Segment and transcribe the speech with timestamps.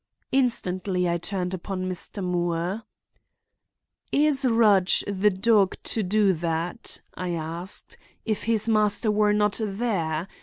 [0.31, 2.23] Instantly I turned upon Mr.
[2.23, 2.81] Moore.
[4.11, 10.27] "Is Rudge the dog to do that," I asked, "if his master were not there?